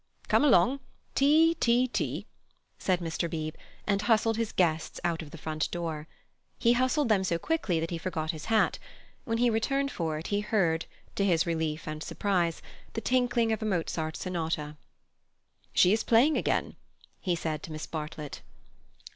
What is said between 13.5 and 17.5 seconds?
of a Mozart Sonata. "She is playing again," he